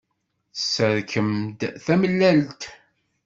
[0.55, 2.61] Tesserkem-d tamellalt.